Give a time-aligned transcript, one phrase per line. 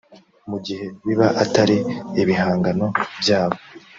[0.49, 1.77] mu gihe biba atari
[2.21, 2.87] ibihangano
[3.21, 3.57] byabo